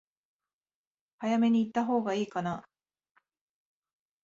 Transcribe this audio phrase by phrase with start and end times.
[1.19, 2.67] 早めに行ったほうが良いかな？